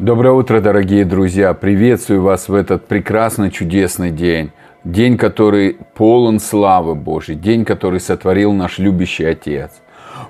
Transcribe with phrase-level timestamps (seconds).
[0.00, 1.54] Доброе утро, дорогие друзья!
[1.54, 4.50] Приветствую вас в этот прекрасный, чудесный день.
[4.82, 7.36] День, который полон славы Божьей.
[7.36, 9.70] День, который сотворил наш любящий Отец.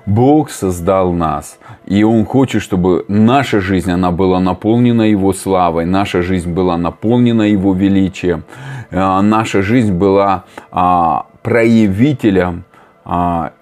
[0.05, 1.57] Бог создал нас,
[1.87, 7.41] и Он хочет, чтобы наша жизнь, она была наполнена Его славой, наша жизнь была наполнена
[7.41, 8.43] Его величием,
[8.91, 12.65] э, наша жизнь была а, проявителем
[13.03, 13.53] а,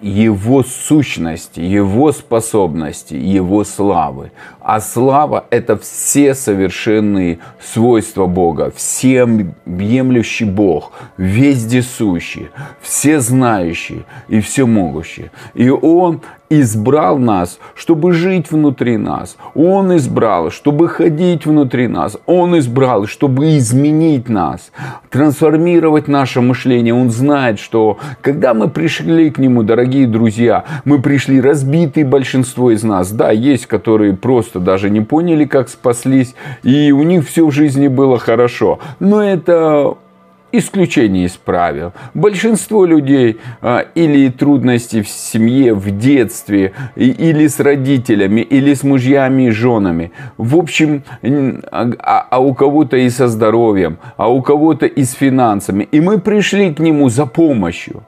[0.00, 4.32] его сущности, его способности, его славы.
[4.60, 12.48] А слава– это все совершенные свойства Бога, всеобъемлющий Бог, вездесущий,
[12.80, 15.30] всезнающий и всемогущий.
[15.54, 16.20] И Он
[16.60, 19.36] избрал нас, чтобы жить внутри нас.
[19.54, 22.18] Он избрал, чтобы ходить внутри нас.
[22.26, 24.72] Он избрал, чтобы изменить нас,
[25.10, 26.94] трансформировать наше мышление.
[26.94, 32.82] Он знает, что когда мы пришли к Нему, дорогие друзья, мы пришли разбитые большинство из
[32.82, 33.10] нас.
[33.12, 37.88] Да, есть, которые просто даже не поняли, как спаслись, и у них все в жизни
[37.88, 38.78] было хорошо.
[39.00, 39.96] Но это
[40.52, 41.92] исключение из правил.
[42.14, 49.48] Большинство людей а, или трудности в семье, в детстве, или с родителями, или с мужьями
[49.48, 50.12] и женами.
[50.36, 51.02] В общем,
[51.70, 55.88] а, а у кого-то и со здоровьем, а у кого-то и с финансами.
[55.90, 58.02] И мы пришли к нему за помощью.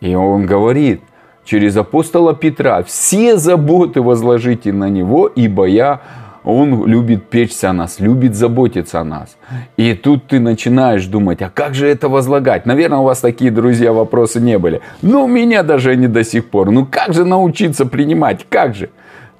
[0.00, 1.00] И он говорит
[1.44, 6.00] через апостола Петра, все заботы возложите на него, ибо я
[6.48, 9.36] он любит печься о нас, любит заботиться о нас.
[9.76, 12.64] И тут ты начинаешь думать, а как же это возлагать?
[12.64, 14.80] Наверное, у вас такие, друзья, вопросы не были.
[15.02, 16.70] Но у меня даже они до сих пор.
[16.70, 18.46] Ну как же научиться принимать?
[18.48, 18.88] Как же?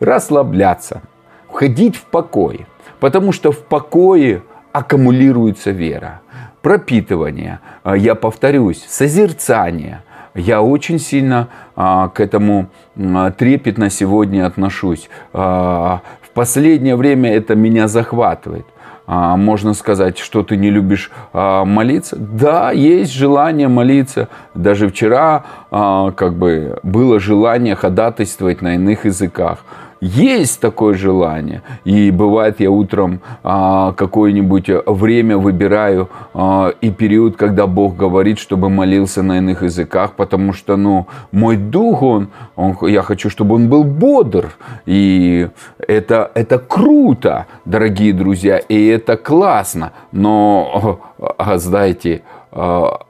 [0.00, 1.00] Расслабляться,
[1.48, 2.66] входить в покой.
[3.00, 4.42] Потому что в покое
[4.72, 6.20] аккумулируется вера,
[6.60, 10.02] пропитывание, а, я повторюсь, созерцание.
[10.34, 15.08] Я очень сильно а, к этому а, трепетно сегодня отношусь.
[15.32, 16.02] А,
[16.38, 18.64] последнее время это меня захватывает.
[19.08, 22.14] А, можно сказать, что ты не любишь а, молиться.
[22.16, 24.28] Да, есть желание молиться.
[24.54, 25.42] Даже вчера
[25.72, 29.64] а, как бы было желание ходатайствовать на иных языках.
[30.00, 31.62] Есть такое желание.
[31.84, 38.70] И бывает, я утром а, какое-нибудь время выбираю а, и период, когда Бог говорит, чтобы
[38.70, 43.68] молился на иных языках, потому что, ну, мой дух, он, он я хочу, чтобы он
[43.68, 44.52] был бодр.
[44.86, 45.48] И
[45.78, 49.92] это, это круто, дорогие друзья, и это классно.
[50.12, 52.22] Но, а, знаете,
[52.52, 53.00] а,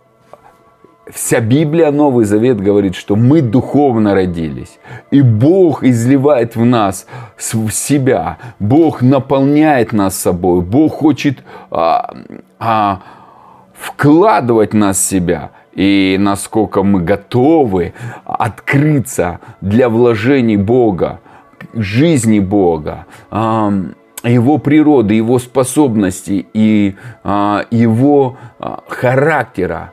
[1.11, 4.79] Вся Библия, Новый Завет говорит, что мы духовно родились.
[5.11, 7.07] И Бог изливает в нас
[7.39, 8.37] себя.
[8.59, 10.61] Бог наполняет нас собой.
[10.61, 12.15] Бог хочет а,
[12.59, 13.01] а,
[13.73, 15.51] вкладывать нас в себя.
[15.73, 17.95] И насколько мы готовы
[18.25, 21.21] открыться для вложений Бога,
[21.73, 23.73] жизни Бога, а,
[24.25, 29.93] его природы, его способностей и а, его а, характера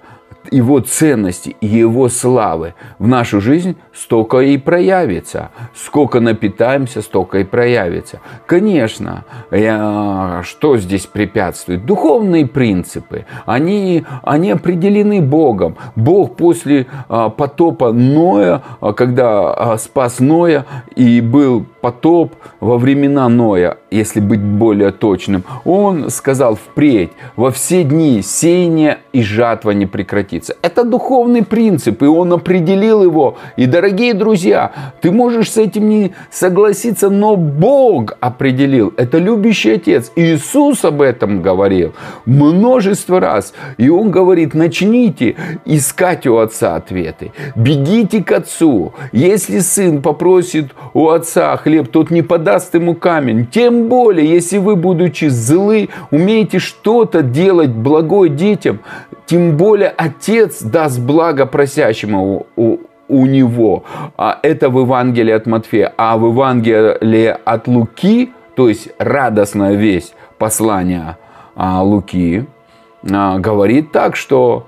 [0.51, 5.51] его ценности и его славы в нашу жизнь, столько и проявится.
[5.73, 8.19] Сколько напитаемся, столько и проявится.
[8.45, 11.85] Конечно, я, что здесь препятствует?
[11.85, 13.25] Духовные принципы.
[13.45, 15.77] Они, они определены Богом.
[15.95, 23.29] Бог после а, потопа Ноя, а, когда а, спас Ноя и был потоп во времена
[23.29, 29.85] Ноя, если быть более точным, он сказал впредь, во все дни сеяние и жатва не
[29.85, 30.34] прекратится.
[30.61, 33.37] Это духовный принцип, и он определил его.
[33.57, 38.93] И, дорогие друзья, ты можешь с этим не согласиться, но Бог определил.
[38.97, 40.11] Это любящий Отец.
[40.15, 41.93] Иисус об этом говорил
[42.25, 43.53] множество раз.
[43.77, 45.35] И он говорит, начните
[45.65, 47.31] искать у Отца ответы.
[47.55, 48.93] Бегите к Отцу.
[49.11, 53.47] Если сын попросит у Отца хлеб, тот не подаст ему камень.
[53.47, 58.79] Тем более, если вы, будучи злы, умеете что-то делать благое детям,
[59.25, 62.77] тем более Отец даст благо просящему у,
[63.07, 63.83] у него.
[64.17, 65.93] А это в Евангелии от Матфея.
[65.97, 71.17] А в Евангелии от Луки, то есть радостная весть послания
[71.55, 72.45] а, Луки,
[73.09, 74.67] а, говорит так, что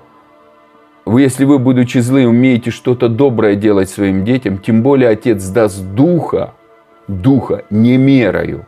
[1.04, 5.82] вы, если вы, будучи злы, умеете что-то доброе делать своим детям, тем более Отец даст
[5.82, 6.52] Духа
[7.08, 8.66] Духа не мерою.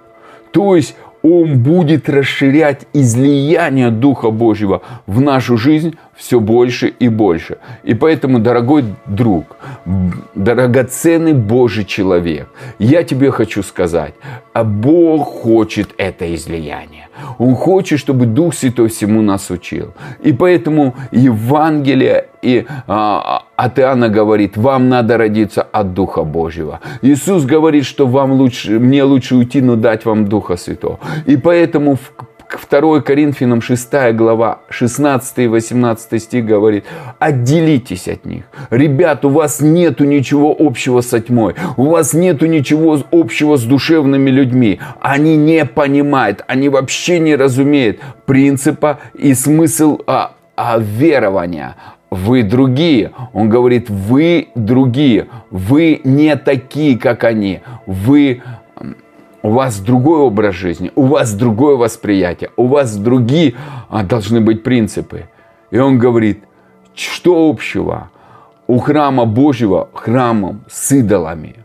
[0.51, 7.59] То есть он будет расширять излияние Духа Божьего в нашу жизнь все больше и больше.
[7.83, 9.57] И поэтому, дорогой друг,
[10.35, 14.15] драгоценный Божий человек, я тебе хочу сказать,
[14.53, 17.09] а Бог хочет это излияние.
[17.39, 19.93] Он хочет, чтобы Дух Святой всему нас учил.
[20.23, 26.81] И поэтому Евангелие и, а, от Иоанна говорит, вам надо родиться от Духа Божьего.
[27.03, 30.99] Иисус говорит, что вам лучше, мне лучше уйти, но дать вам Духа Святого.
[31.27, 36.85] И поэтому в 2 Коринфянам 6 глава 16 и 18 стих говорит,
[37.19, 38.45] отделитесь от них.
[38.71, 41.55] Ребят, у вас нету ничего общего со тьмой.
[41.77, 44.81] У вас нету ничего общего с душевными людьми.
[45.03, 51.77] Они не понимают, они вообще не разумеют принципа и смысл а, а, верования.
[52.11, 53.13] Вы другие.
[53.33, 55.29] Он говорит, вы другие.
[55.51, 57.61] Вы не такие, как они.
[57.87, 58.43] Вы
[59.43, 63.55] у вас другой образ жизни, у вас другое восприятие, у вас другие
[63.89, 65.29] а, должны быть принципы.
[65.71, 66.45] И он говорит,
[66.95, 68.11] что общего
[68.67, 71.57] у храма Божьего храмом с идолами?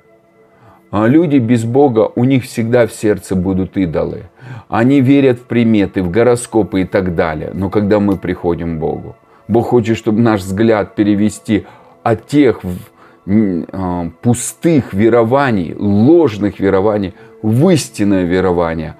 [0.91, 4.29] А люди без Бога, у них всегда в сердце будут идолы.
[4.69, 7.51] Они верят в приметы, в гороскопы и так далее.
[7.53, 9.15] Но когда мы приходим к Богу,
[9.47, 11.65] Бог хочет, чтобы наш взгляд перевести
[12.03, 12.61] от тех
[13.27, 18.95] а, пустых верований, ложных верований в истинное верование,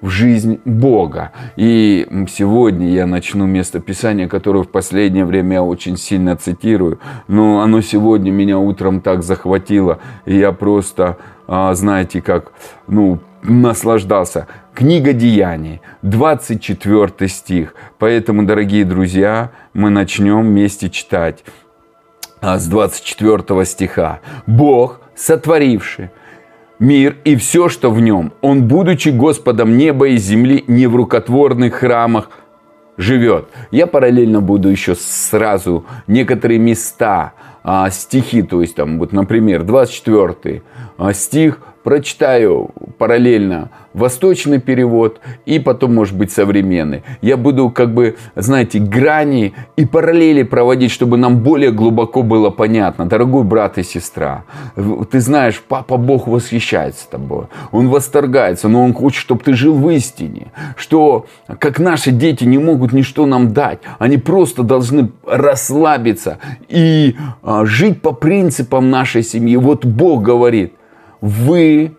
[0.00, 1.32] в жизнь Бога.
[1.56, 7.60] И сегодня я начну место Писания, которое в последнее время я очень сильно цитирую, но
[7.60, 12.52] оно сегодня меня утром так захватило, и я просто, а, знаете, как,
[12.86, 14.46] ну, наслаждался.
[14.74, 17.74] Книга Деяний, 24 стих.
[17.98, 21.44] Поэтому, дорогие друзья, мы начнем вместе читать
[22.40, 24.20] а, с 24 стиха.
[24.46, 26.10] «Бог, сотворивший
[26.78, 28.32] мир и все, что в нем.
[28.40, 32.30] Он, будучи Господом неба и земли, не в рукотворных храмах
[32.96, 33.48] живет.
[33.70, 37.32] Я параллельно буду еще сразу некоторые места,
[37.62, 40.62] а, стихи, то есть там, вот, например, 24
[40.96, 42.68] а, стих прочитаю
[42.98, 47.02] параллельно восточный перевод и потом, может быть, современный.
[47.22, 53.06] Я буду, как бы, знаете, грани и параллели проводить, чтобы нам более глубоко было понятно.
[53.06, 54.44] Дорогой брат и сестра,
[55.10, 57.46] ты знаешь, папа Бог восхищается тобой.
[57.72, 60.48] Он восторгается, но он хочет, чтобы ты жил в истине.
[60.76, 61.24] Что,
[61.58, 66.36] как наши дети не могут ничто нам дать, они просто должны расслабиться
[66.68, 69.56] и а, жить по принципам нашей семьи.
[69.56, 70.74] Вот Бог говорит,
[71.20, 71.96] вы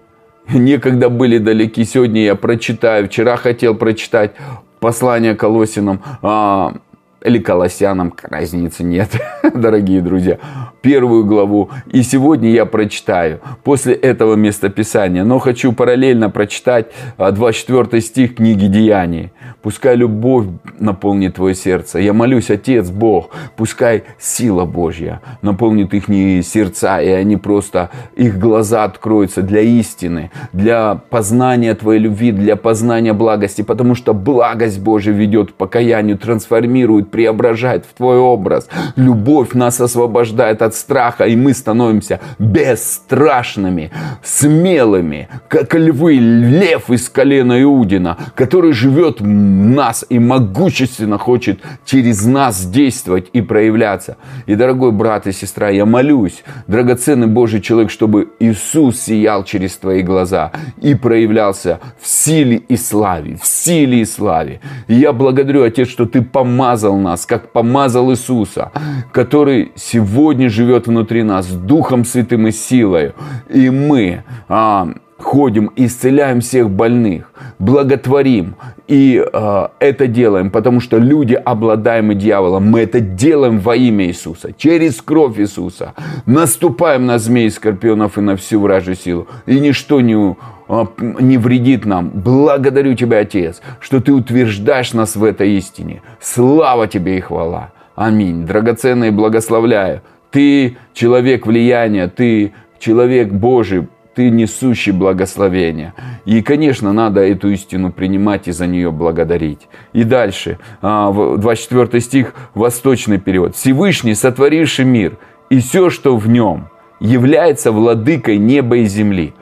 [0.54, 1.84] некогда были далеки.
[1.86, 3.08] Сегодня я прочитаю.
[3.08, 4.32] Вчера хотел прочитать
[4.80, 6.76] послание Колосинам а,
[7.24, 9.10] или Колоссянам, разницы нет,
[9.54, 10.40] дорогие друзья
[10.82, 11.70] первую главу.
[11.88, 15.24] И сегодня я прочитаю после этого местописания.
[15.24, 16.88] Но хочу параллельно прочитать
[17.18, 19.32] 24 а, стих книги Деяний.
[19.62, 20.46] Пускай любовь
[20.80, 22.00] наполнит твое сердце.
[22.00, 26.06] Я молюсь, Отец Бог, пускай сила Божья наполнит их
[26.46, 33.14] сердца, и они просто, их глаза откроются для истины, для познания Твоей любви, для познания
[33.14, 38.70] благости, потому что благость Божья ведет к покаянию, трансформирует, преображает в Твой образ.
[38.96, 43.92] Любовь нас освобождает от страха, и мы становимся бесстрашными,
[44.24, 52.66] смелыми, как львы, лев из колена Иудина, который живет нас и могущественно хочет через нас
[52.66, 54.18] действовать и проявляться.
[54.46, 60.02] И, дорогой брат и сестра, я молюсь, драгоценный Божий человек, чтобы Иисус сиял через твои
[60.02, 60.52] глаза
[60.82, 64.62] и проявлялся в силе и славе, в силе и славе.
[64.88, 68.72] И я благодарю, Отец, что Ты помазал нас, как помазал Иисуса,
[69.12, 73.14] который сегодня живет внутри нас Духом Святым и силой.
[73.50, 78.56] И мы а, ходим, исцеляем всех больных, благотворим.
[78.88, 82.66] И э, это делаем, потому что люди обладаемы дьяволом.
[82.66, 85.94] Мы это делаем во имя Иисуса, через кровь Иисуса.
[86.26, 89.28] Наступаем на змей, скорпионов и на всю вражью силу.
[89.46, 90.36] И ничто не,
[90.68, 92.10] э, не вредит нам.
[92.10, 96.02] Благодарю Тебя, Отец, что Ты утверждаешь нас в этой истине.
[96.20, 97.72] Слава Тебе и хвала.
[97.96, 98.46] Аминь.
[98.46, 100.02] Драгоценные благословляю.
[100.32, 103.88] Ты человек влияния, ты человек Божий,
[104.20, 105.94] ты несущий благословение.
[106.26, 109.70] И, конечно, надо эту истину принимать и за нее благодарить.
[109.94, 113.56] И дальше, 24 а, стих, восточный перевод.
[113.56, 115.18] «Всевышний, сотворивший мир,
[115.50, 116.68] и все, что в нем,
[117.00, 119.34] является владыкой неба и земли.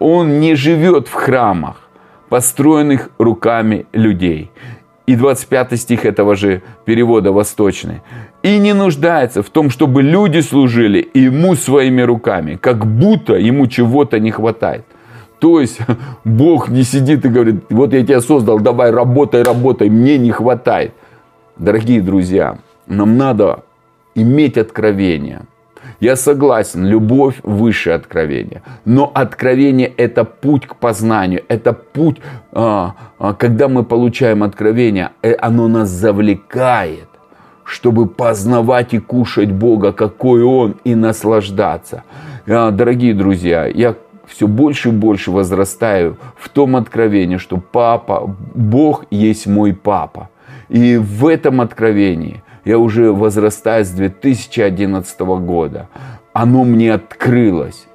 [0.00, 1.90] Он не живет в храмах,
[2.30, 4.50] построенных руками людей,
[5.06, 8.00] и 25 стих этого же перевода восточный.
[8.42, 14.18] «И не нуждается в том, чтобы люди служили ему своими руками, как будто ему чего-то
[14.18, 14.84] не хватает».
[15.38, 15.80] То есть
[16.24, 20.92] Бог не сидит и говорит, вот я тебя создал, давай работай, работай, мне не хватает.
[21.58, 23.64] Дорогие друзья, нам надо
[24.14, 25.42] иметь откровение–
[26.00, 28.62] я согласен, любовь выше откровения.
[28.84, 32.20] Но откровение– это путь к познанию, это путь,
[32.52, 37.08] а, а, когда мы получаем откровение, э, оно нас завлекает
[37.64, 42.02] чтобы познавать и кушать Бога, какой Он, и наслаждаться.
[42.46, 43.94] А, дорогие друзья, я
[44.26, 50.28] все больше и больше возрастаю в том откровении, что папа, Бог есть мой папа.
[50.68, 55.88] И в этом откровении я уже возрастаю с 2011 года.
[56.32, 57.86] Оно мне открылось.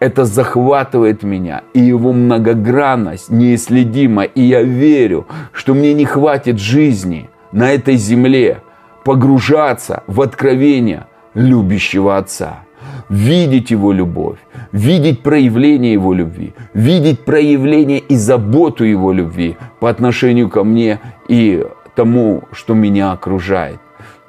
[0.00, 4.24] Это захватывает меня, и его многогранность неисследима.
[4.24, 8.62] И я верю, что мне не хватит жизни на этой земле
[9.04, 12.64] погружаться в откровение любящего Отца
[13.12, 14.38] видеть Его любовь,
[14.72, 21.64] видеть проявление Его любви, видеть проявление и заботу Его любви по отношению ко мне и
[21.94, 23.80] тому, что меня окружает.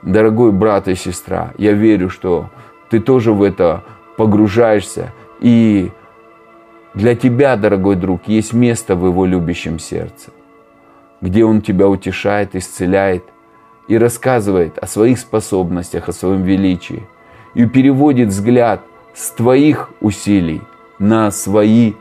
[0.04, 2.50] Дорогой брат и сестра, я верю, что
[2.90, 3.84] ты тоже в это
[4.18, 5.14] погружаешься.
[5.40, 5.92] И
[6.94, 10.32] для тебя, дорогой друг, есть место в Его любящем сердце,
[11.22, 13.24] где Он тебя утешает, исцеляет
[13.88, 17.04] и рассказывает о своих способностях, о своем величии–
[17.54, 18.82] и переводит взгляд
[19.14, 20.62] с твоих усилий
[21.00, 21.94] на свои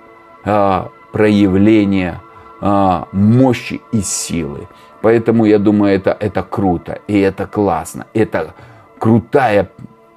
[0.44, 2.21] а, проявления
[2.61, 4.68] а, мощи и силы.
[5.02, 8.54] Поэтому я думаю, это, это круто, и это классно, это
[8.99, 9.68] крутая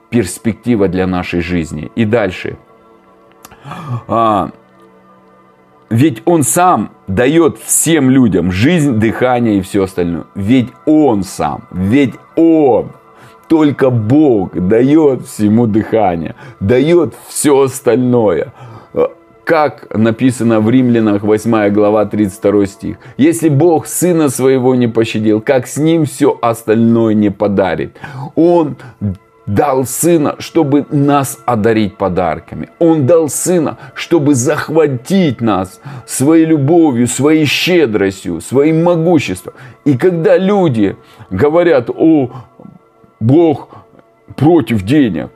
[0.10, 1.92] перспектива для нашей жизни.
[1.96, 2.58] И дальше.
[4.08, 4.52] А,
[5.90, 10.26] ведь Он сам дает всем людям жизнь, дыхание и все остальное.
[10.36, 12.92] Ведь Он сам, ведь Он
[13.48, 18.54] только Бог дает всему дыхание, дает все остальное.
[19.46, 22.98] Как написано в Римлянах 8 глава 32 стих.
[23.18, 27.96] Если Бог Сына Своего не пощадил, как с Ним все остальное не подарит?
[28.36, 28.76] Он
[29.46, 32.70] дал Сына, чтобы нас одарить подарками.
[32.80, 39.54] Он дал Сына, чтобы захватить нас своей любовью, своей щедростью, своим могуществом.
[39.86, 40.98] И когда люди
[41.30, 42.32] говорят о
[43.20, 43.70] Бог
[44.36, 45.30] против денег.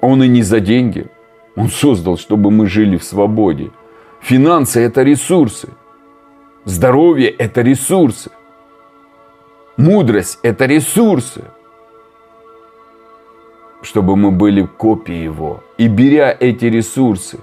[0.00, 1.06] Он и не за деньги.
[1.58, 3.70] Он создал, чтобы мы жили в свободе.
[4.20, 5.68] Финансы– это ресурсы.
[6.64, 8.30] Здоровье– это ресурсы.
[9.76, 11.42] Мудрость– это ресурсы.
[13.82, 15.64] Чтобы мы были копией Его.
[15.78, 17.40] И беря эти ресурсы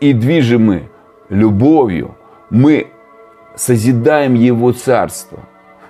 [0.00, 0.88] и движимы
[1.28, 2.16] любовью,
[2.50, 2.88] мы
[3.54, 5.38] созидаем Его Царство.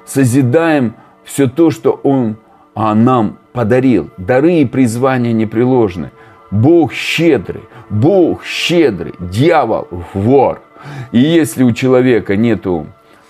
[0.05, 2.37] Созидаем все то, что Он
[2.75, 4.11] а, нам подарил.
[4.19, 6.11] Дары и призвания непреложны.
[6.53, 10.61] Бог щедрый, Бог щедрый, дьявол вор.
[11.11, 12.87] И если у человека нету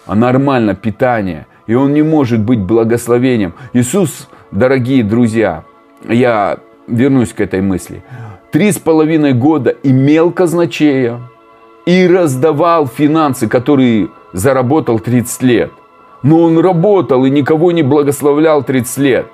[0.06, 3.54] нормально питания, и он не может быть благословением.
[3.72, 5.62] Иисус, дорогие друзья,
[6.08, 8.02] я вернусь к этой мысли.
[8.50, 11.20] Три с половиной года имел казначея
[11.86, 15.72] и раздавал финансы, которые заработал 30 лет.
[16.24, 19.26] Но он работал и никого не благословлял 30 лет.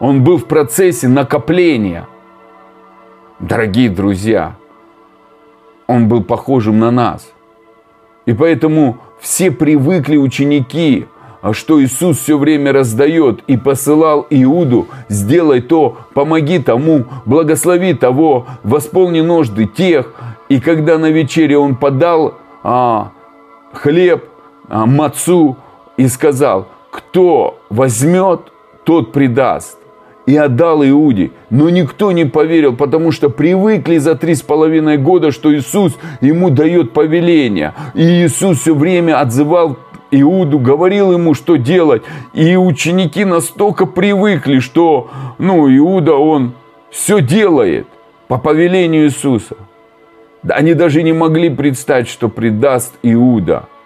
[0.00, 2.06] Он был в процессе накопления.
[3.40, 4.56] Дорогие друзья,
[5.86, 7.32] он был похожим на нас.
[8.26, 11.06] И поэтому все привыкли ученики,
[11.52, 19.20] что Иисус все время раздает и посылал Иуду, сделай то, помоги тому, благослови того, восполни
[19.20, 20.14] нужды тех.
[20.48, 23.12] И когда на вечере он подал а,
[23.72, 24.24] хлеб,
[24.68, 25.56] а, мацу,
[25.96, 28.52] и сказал, кто возьмет,
[28.82, 29.78] тот предаст.
[30.28, 31.30] И отдал Иуде.
[31.48, 36.50] Но никто не поверил, потому что привыкли за три с половиной года, что Иисус ему
[36.50, 37.72] дает повеление.
[37.94, 39.78] И Иисус все время отзывал
[40.10, 42.02] Иуду, говорил ему, что делать.
[42.34, 46.52] И ученики настолько привыкли, что ну, Иуда, он
[46.90, 47.86] все делает
[48.28, 49.56] по повелению Иисуса.
[50.46, 53.64] Они даже не могли представить, что предаст Иуда–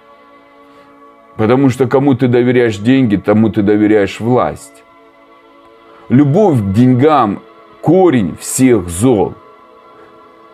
[1.36, 4.84] Потому что кому ты доверяешь деньги, тому ты доверяешь власть.
[6.08, 7.40] Любовь к деньгам–
[7.80, 9.34] корень всех зол.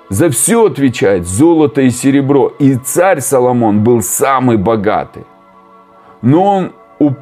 [0.09, 2.53] За все отвечает золото и серебро.
[2.59, 5.25] И царь Соломон был самый богатый.
[6.23, 7.17] Но он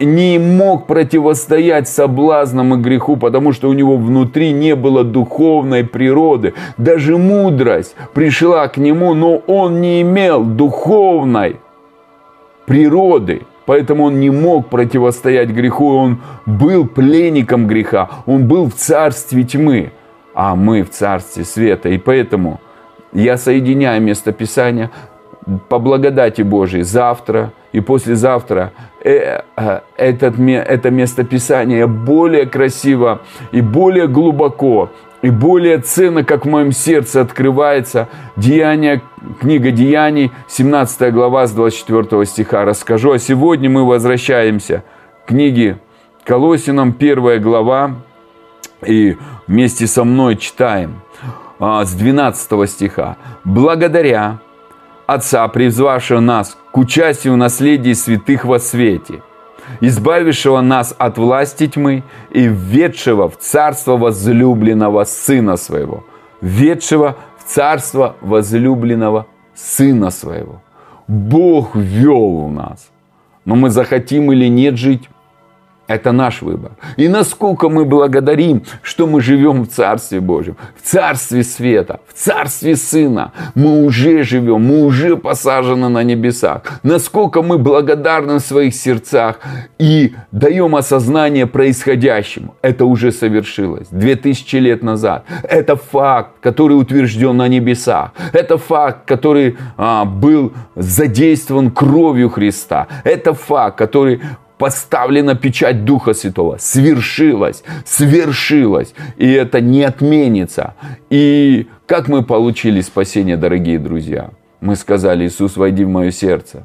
[0.00, 6.54] не мог противостоять соблазнам и греху, потому что у него внутри не было духовной природы.
[6.76, 11.60] Даже мудрость пришла к нему, но он не имел духовной
[12.66, 13.42] природы.
[13.66, 19.92] Поэтому он не мог противостоять греху, он был пленником греха, он был в царстве тьмы,
[20.34, 21.88] а мы в царстве света.
[21.88, 22.60] И поэтому
[23.12, 24.90] я соединяю место Писания
[25.68, 28.72] по благодати Божией завтра и послезавтра.
[29.04, 33.20] Э, э, этот, это место Писания более красиво
[33.52, 34.90] и более глубоко
[35.22, 39.00] и более ценно, как в моем сердце открывается Деяния,
[39.40, 42.64] книга Деяний, 17 глава с 24 стиха.
[42.64, 43.12] Расскажу.
[43.12, 44.82] А сегодня мы возвращаемся
[45.24, 45.78] к книге
[46.24, 47.96] Колосинам первая глава,
[48.84, 51.00] и вместе со мной читаем
[51.58, 53.16] а, с 12 стиха.
[53.44, 54.40] «Благодаря
[55.06, 59.22] Отца, призвавшего нас к участию в наследии святых во свете,
[59.80, 66.04] избавившего нас от власти тьмы и введшего в царство возлюбленного Сына Своего».
[66.40, 70.60] Введшего в царство возлюбленного Сына Своего.
[71.06, 72.90] Бог ввел в нас.
[73.44, 75.08] Но мы захотим или нет жить
[75.88, 76.72] это наш выбор.
[76.96, 82.76] И насколько мы благодарим, что мы живем в Царстве Божьем, в Царстве Света, в Царстве
[82.76, 83.32] Сына.
[83.54, 86.62] Мы уже живем, мы уже посажены на небесах.
[86.82, 89.40] Насколько мы благодарны в своих сердцах
[89.78, 92.54] и даем осознание происходящему.
[92.62, 93.88] Это уже совершилось.
[93.90, 95.24] Две тысячи лет назад.
[95.42, 98.12] Это факт, который утвержден на небесах.
[98.32, 102.86] Это факт, который а, был задействован кровью Христа.
[103.04, 104.20] Это факт, который
[104.62, 106.56] поставлена печать Духа Святого.
[106.60, 108.94] Свершилось, свершилось.
[109.16, 110.74] И это не отменится.
[111.10, 114.30] И как мы получили спасение, дорогие друзья?
[114.60, 116.64] Мы сказали, Иисус, войди в мое сердце,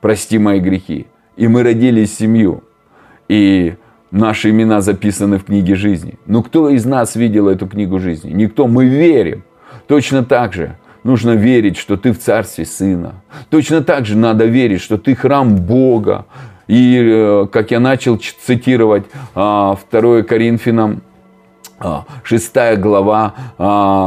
[0.00, 1.06] прости мои грехи.
[1.36, 2.62] И мы родились семью.
[3.28, 3.74] И
[4.12, 6.20] наши имена записаны в книге жизни.
[6.26, 8.30] Но кто из нас видел эту книгу жизни?
[8.30, 8.68] Никто.
[8.68, 9.42] Мы верим.
[9.88, 13.14] Точно так же нужно верить, что ты в Царстве Сына.
[13.50, 16.26] Точно так же надо верить, что ты храм Бога,
[16.66, 19.04] и, э, как я начал цитировать
[19.34, 21.02] 2 а, Коринфянам,
[22.24, 23.34] 6 а, глава,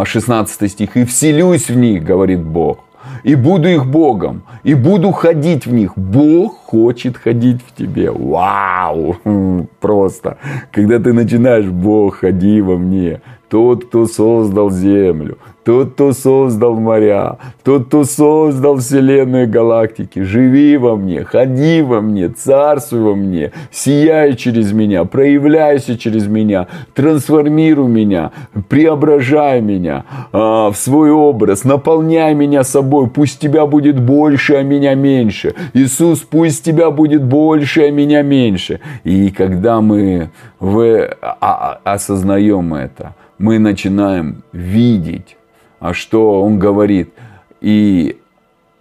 [0.06, 0.98] 16 а, стих.
[0.98, 2.80] «И вселюсь в них, говорит Бог,
[3.24, 5.98] и буду их Богом, и буду ходить в них.
[5.98, 8.12] Бог хочет ходить в тебе.
[8.12, 9.18] Вау!
[9.80, 10.38] Просто.
[10.72, 13.22] Когда ты начинаешь, Бог, ходи во мне.
[13.50, 20.20] Тот, кто создал землю, тот, кто создал моря, тот, кто создал вселенную галактики.
[20.20, 26.68] Живи во мне, ходи во мне, царствуй во мне, сияй через меня, проявляйся через меня,
[26.94, 28.32] трансформируй меня,
[28.70, 34.94] преображай меня а, в свой образ, наполняй меня собой, пусть тебя будет больше, а меня
[34.94, 35.56] меньше.
[35.74, 38.82] Иисус, пусть тебя будет больше, а меня меньше.
[39.04, 45.36] И когда мы в, а, а, осознаем это, мы начинаем видеть
[45.80, 47.14] а что он говорит?
[47.62, 48.20] И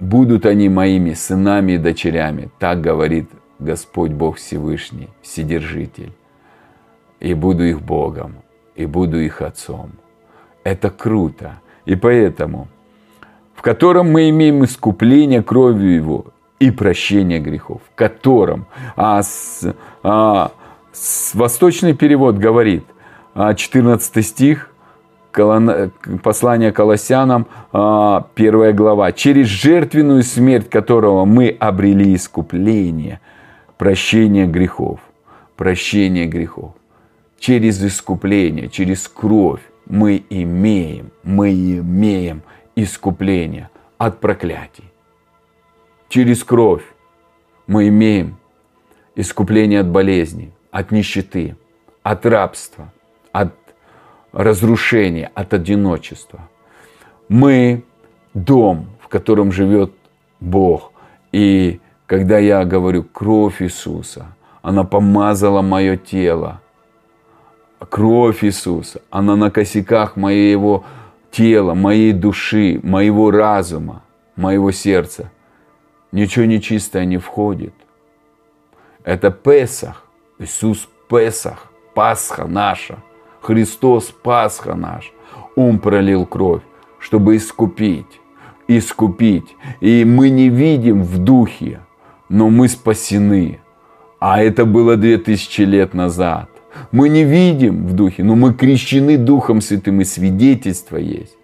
[0.00, 2.50] будут они моими сынами и дочерями.
[2.58, 3.28] Так говорит
[3.58, 6.12] Господь Бог Всевышний, Вседержитель.
[7.20, 8.36] И буду их Богом,
[8.74, 9.92] и буду их Отцом.
[10.62, 11.60] Это круто.
[11.86, 12.68] И поэтому,
[13.54, 16.26] в котором мы имеем искупление кровью Его
[16.58, 20.52] и прощение грехов, в котором, а, с, а,
[20.92, 22.84] с, восточный перевод говорит,
[23.34, 24.70] 14 а, стих,
[26.22, 29.12] послание Колоссянам, а, первая глава.
[29.12, 33.20] «Через жертвенную смерть которого мы обрели искупление,
[33.76, 35.00] прощение грехов».
[35.56, 36.72] Прощение грехов.
[37.38, 42.42] Через искупление, через кровь мы имеем, мы имеем
[42.74, 44.90] искупление от проклятий.
[46.08, 46.82] Через кровь
[47.68, 48.36] мы имеем
[49.14, 51.56] искупление от болезни, от нищеты,
[52.02, 52.92] от рабства,
[54.34, 56.48] разрушения, от одиночества.
[57.28, 57.84] Мы
[58.34, 59.92] дом, в котором живет
[60.40, 60.92] Бог.
[61.32, 64.26] И когда я говорю кровь Иисуса,
[64.60, 66.60] она помазала мое тело.
[67.78, 70.84] Кровь Иисуса, она на косяках моего
[71.30, 74.02] тела, моей души, моего разума,
[74.36, 75.30] моего сердца.
[76.12, 77.74] Ничего нечистое не входит.
[79.04, 80.06] Это Песах,
[80.38, 82.98] Иисус Песах, Пасха наша–
[83.44, 85.12] Христос Пасха наш.
[85.54, 86.62] Он пролил кровь,
[86.98, 88.20] чтобы искупить.
[88.68, 89.54] Искупить.
[89.80, 91.80] И мы не видим в духе,
[92.30, 93.60] но мы спасены.
[94.18, 96.48] А это было две тысячи лет назад.
[96.90, 101.36] Мы не видим в духе, но мы крещены Духом Святым, и свидетельство есть.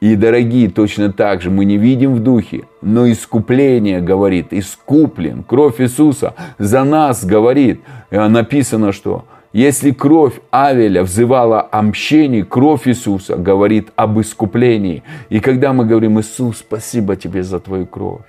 [0.00, 5.42] И, дорогие, точно так же мы не видим в духе, но искупление говорит, искуплен.
[5.42, 7.80] Кровь Иисуса за нас говорит.
[8.10, 15.02] Написано, что если кровь Авеля взывала о мщении, кровь Иисуса говорит об искуплении.
[15.30, 18.26] И когда мы говорим, Иисус, спасибо тебе за твою кровь,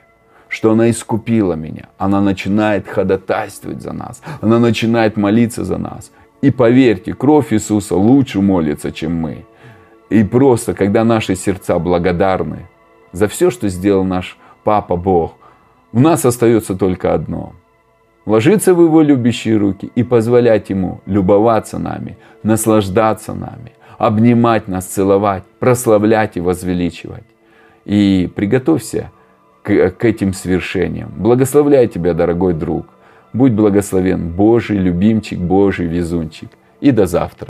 [0.47, 6.11] что она искупила меня, она начинает ходатайствовать за нас, она начинает молиться за нас.
[6.41, 9.45] И поверьте, кровь Иисуса лучше молится, чем мы.
[10.09, 12.67] И просто, когда наши сердца благодарны
[13.11, 15.33] за все, что сделал наш Папа Бог,
[15.91, 17.53] у нас остается только одно–
[18.29, 25.43] ложиться в Его любящие руки и позволять Ему любоваться нами, наслаждаться нами, обнимать нас, целовать,
[25.59, 27.23] прославлять и возвеличивать.
[27.85, 29.11] И приготовься
[29.63, 31.11] к, к этим свершениям.
[31.17, 32.85] Благословляю тебя, дорогой друг.
[33.33, 36.49] Будь благословен, Божий любимчик, Божий везунчик.
[36.81, 37.47] И до завтра.